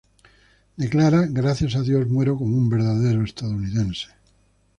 [0.77, 4.07] Declara: "Gracias a Dios, muero como un verdadero estadounidense".